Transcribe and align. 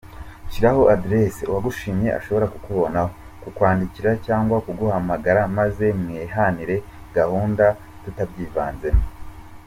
Shyiraho 0.51 0.83
adresse 0.95 1.41
uwagushimye 1.49 2.09
ashobora 2.19 2.45
kukubonaho, 2.53 3.09
kukwandikira 3.43 4.11
cyangwa 4.25 4.55
kuguhamagara 4.65 5.41
maze 5.57 5.85
mwihanire 5.99 6.75
gahunda 7.17 7.65
tutabyivanzemo. 8.03 9.03